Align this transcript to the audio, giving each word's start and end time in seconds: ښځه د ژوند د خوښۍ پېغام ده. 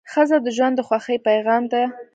ښځه 0.11 0.37
د 0.45 0.47
ژوند 0.55 0.73
د 0.77 0.81
خوښۍ 0.87 1.17
پېغام 1.27 1.63
ده. 1.71 1.83